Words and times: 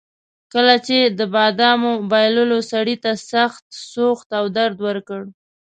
کله 0.53 0.75
چې 0.87 0.97
د 1.19 1.21
بادامو 1.33 1.91
بایللو 2.11 2.59
سړي 2.71 2.95
ته 3.03 3.11
سخت 3.31 3.65
سوخت 3.93 4.27
او 4.39 4.45
درد 4.57 4.77
ورکړ. 4.87 5.21